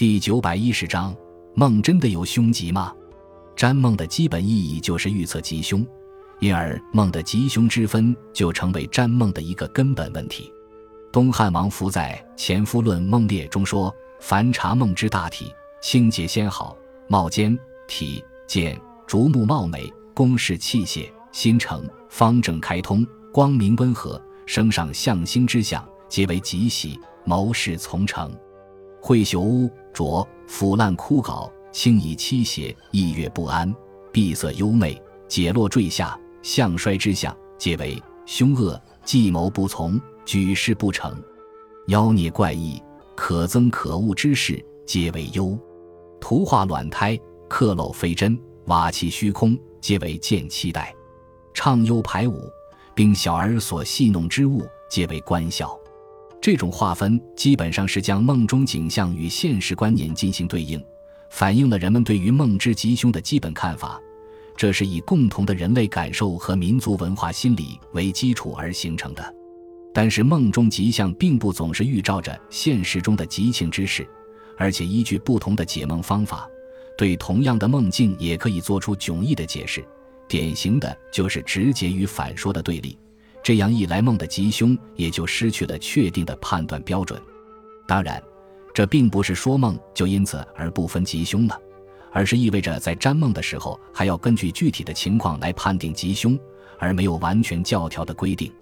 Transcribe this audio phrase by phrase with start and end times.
[0.00, 1.14] 第九百一十章，
[1.54, 2.90] 梦真的有凶吉吗？
[3.54, 5.86] 占梦的基本意义就是预测吉凶，
[6.38, 10.50] 因而梦的吉凶之分就成为占梦的一个根本问题。
[11.12, 15.52] 东汉王福在《前夫论梦列》中说：“凡察梦之大体，
[15.82, 16.74] 清洁先好，
[17.06, 17.54] 貌坚
[17.86, 28.34] 体健，竹木貌美，宫室器械，心诚方正开通，光明温和，升上象星之象，皆为吉喜，谋事从成。”
[29.00, 33.74] 会朽污浊腐烂枯槁，轻以欺邪，意悦不安，
[34.12, 41.16] 闭塞幽昧，解落坠下，相衰之象，皆为凶恶；计谋不从，举事不成，
[41.86, 42.80] 妖孽怪异，
[43.16, 45.58] 可憎可恶之事，皆为忧；
[46.20, 50.94] 图画卵胎，刻镂非真，瓦器虚空，皆为见期待；
[51.54, 52.50] 畅幽排舞，
[52.94, 55.79] 并小儿所戏弄之物，皆为观笑。
[56.40, 60.82] 这种划分基本上是将梦中景象与现实观念进行对应，
[61.28, 64.00] 反映了人们对于梦之吉凶的基本看法。
[64.56, 69.34] 这是以共同的人类感受和民族文化心理为基础而形成的。
[69.92, 74.06] 但是，梦中吉象并不总是预兆着现实中的吉庆之事，
[74.56, 76.48] 而且依据不同的解梦方法，
[76.96, 79.84] 对同样的梦境也可以做出迥异的解释。
[80.28, 82.96] 典型的就是直接与反说的对立。
[83.50, 87.20] 这样一来，梦的吉凶也就失去了确定的判断标准。
[87.84, 88.22] 当然，
[88.72, 91.60] 这并不是说梦就因此而不分吉凶了，
[92.12, 96.38] 而是意味着在占梦的时候还要根据具体的情况来判定吉凶，
[96.78, 98.52] 而没有完全教条的规定。